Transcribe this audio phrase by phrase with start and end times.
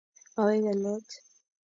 [0.35, 1.05] Mewege let